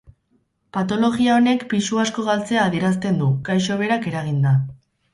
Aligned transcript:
Patologia 0.77 1.35
honek 1.41 1.67
pisu 1.75 2.01
asko 2.05 2.27
galtzea 2.31 2.65
adierazten 2.71 3.23
du, 3.23 3.31
gaixo 3.51 3.81
berak 3.87 4.13
eraginda. 4.15 4.61